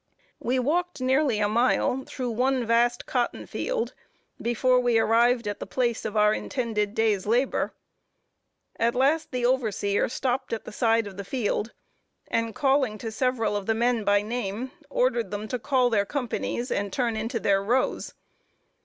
[0.39, 3.93] We walked nearly a mile through one vast cotton field,
[4.41, 7.75] before we arrived at the place of our intended day's labor.
[8.79, 11.71] At last the overseer stopped at the side of the field,
[12.27, 16.71] and calling to several of the men by name, ordered them to call their companies
[16.71, 18.15] and turn into their rows.